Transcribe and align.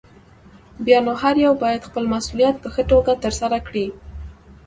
بيا 0.85 0.99
نو 1.05 1.13
هر 1.21 1.35
يو 1.45 1.53
بايد 1.63 1.81
خپل 1.89 2.03
مسؤليت 2.15 2.55
په 2.63 2.69
ښه 2.73 2.83
توګه 2.91 3.13
ترسره 3.23 3.57
کړي. 3.67 3.87